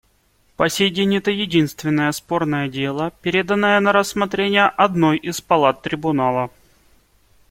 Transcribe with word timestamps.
По 0.57 0.67
сей 0.67 0.89
день 0.89 1.13
это 1.17 1.29
единственное 1.29 2.11
спорное 2.11 2.67
дело, 2.67 3.11
переданное 3.21 3.79
на 3.81 3.91
рассмотрение 3.91 4.65
одной 4.65 5.17
из 5.19 5.41
палат 5.41 5.83
Трибунала. 5.83 6.49